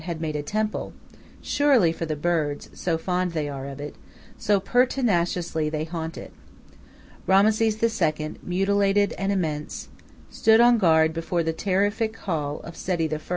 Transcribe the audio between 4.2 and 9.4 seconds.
so pertinaciously they haunt it. Rameses II., mutilated and